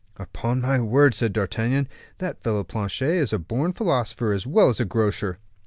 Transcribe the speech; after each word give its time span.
"Upon 0.17 0.61
my 0.61 0.79
word," 0.79 1.13
said 1.13 1.31
D'Artagnan, 1.31 1.87
"that 2.17 2.41
fellow 2.41 2.63
Planchet 2.63 3.05
is 3.17 3.33
born 3.33 3.69
a 3.69 3.73
philosopher 3.75 4.33
as 4.33 4.47
well 4.47 4.69
as 4.69 4.79
a 4.79 4.85
grocer." 4.85 5.37